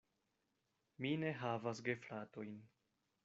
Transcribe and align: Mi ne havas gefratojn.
Mi 1.05 1.11
ne 1.25 1.33
havas 1.43 1.83
gefratojn. 1.91 2.57